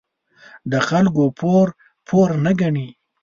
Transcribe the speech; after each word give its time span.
د 0.71 0.73
خلکو 0.87 1.23
پور، 1.39 1.67
پور 2.07 2.29
نه 2.45 2.51
گڼي. 2.59 2.87